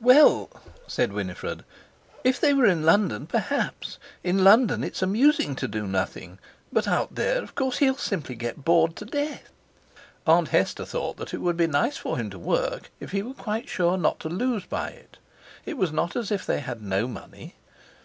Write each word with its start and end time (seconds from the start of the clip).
"Well," 0.00 0.50
said 0.88 1.12
Winifred, 1.12 1.64
"if 2.24 2.40
they 2.40 2.52
were 2.52 2.66
in 2.66 2.82
London, 2.82 3.28
perhaps; 3.28 4.00
in 4.24 4.42
London 4.42 4.82
it's 4.82 5.00
amusing 5.00 5.54
to 5.54 5.68
do 5.68 5.86
nothing. 5.86 6.40
But 6.72 6.88
out 6.88 7.14
there, 7.14 7.40
of 7.40 7.54
course, 7.54 7.78
he'll 7.78 7.94
simply 7.94 8.34
get 8.34 8.64
bored 8.64 8.96
to 8.96 9.04
death." 9.04 9.52
Aunt 10.26 10.48
Hester 10.48 10.84
thought 10.84 11.18
that 11.18 11.32
it 11.32 11.38
would 11.40 11.56
be 11.56 11.68
nice 11.68 11.98
for 11.98 12.16
him 12.18 12.30
to 12.30 12.36
work, 12.40 12.90
if 12.98 13.12
he 13.12 13.22
were 13.22 13.32
quite 13.32 13.68
sure 13.68 13.96
not 13.96 14.18
to 14.26 14.28
lose 14.28 14.66
by 14.66 14.88
it. 14.88 15.18
It 15.64 15.76
was 15.76 15.92
not 15.92 16.16
as 16.16 16.32
if 16.32 16.44
they 16.44 16.58
had 16.58 16.82
no 16.82 17.06
money. 17.06 17.54